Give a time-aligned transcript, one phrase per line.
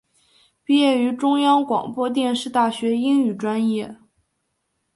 [0.63, 3.97] 毕业于中央广播电视大学英语专业。